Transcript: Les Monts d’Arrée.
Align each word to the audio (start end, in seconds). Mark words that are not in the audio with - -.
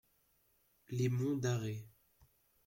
Les 0.89 1.09
Monts 1.09 1.37
d’Arrée. 1.39 1.85